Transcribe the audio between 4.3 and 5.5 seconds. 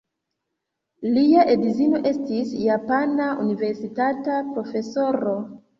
profesoro.